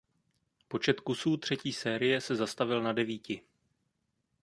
[0.67, 3.41] Počet kusů třetí série se zastavil na devíti.